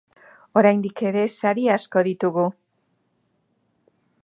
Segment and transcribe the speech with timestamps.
[0.61, 2.47] Oraindik ere sari asko ditugu!